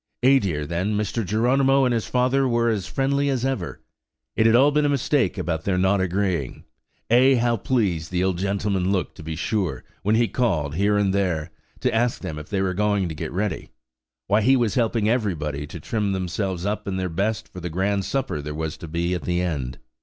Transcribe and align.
"Eh 0.23 0.39
dear, 0.39 0.65
then, 0.65 0.97
Mr. 0.97 1.23
Geronimo 1.23 1.85
and 1.85 1.93
his 1.93 2.07
father 2.07 2.47
were 2.47 2.69
as 2.69 2.87
friendly 2.87 3.29
as 3.29 3.45
ever! 3.45 3.79
It 4.35 4.47
had 4.47 4.55
all 4.55 4.71
been 4.71 4.83
a 4.83 4.89
mistake 4.89 5.37
about 5.37 5.63
their 5.63 5.77
not 5.77 6.01
agreeing. 6.01 6.63
Eh, 7.11 7.35
how 7.37 7.55
pleased 7.57 8.09
the 8.11 8.23
old 8.23 8.39
gentleman 8.39 8.91
looked, 8.91 9.13
to 9.17 9.23
be 9.23 9.35
sure, 9.35 9.83
when 10.01 10.15
he 10.15 10.27
called, 10.27 10.73
here 10.73 10.97
and 10.97 11.13
there, 11.13 11.51
to 11.81 11.93
ask 11.93 12.21
them 12.23 12.39
if 12.39 12.49
they 12.49 12.63
were 12.63 12.73
going 12.73 13.09
to 13.09 13.13
get 13.13 13.31
ready! 13.31 13.69
Why, 14.25 14.41
he 14.41 14.55
was 14.55 14.73
helping 14.73 15.07
everybody 15.07 15.67
to 15.67 15.79
trim 15.79 16.13
themselves 16.13 16.65
up 16.65 16.87
in 16.87 16.97
their 16.97 17.07
best 17.07 17.47
for 17.47 17.59
the 17.59 17.69
grand 17.69 18.03
supper 18.03 18.41
there 18.41 18.55
was 18.55 18.77
to 18.77 18.87
be 18.87 19.13
at 19.13 19.21
the 19.25 19.39
end. 19.39 19.77